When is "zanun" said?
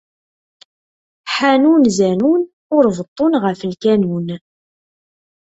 1.97-2.41